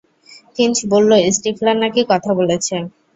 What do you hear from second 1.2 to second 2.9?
Stifler নাকি কথা বলেছে।